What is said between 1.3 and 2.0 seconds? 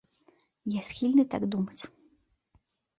так думаць.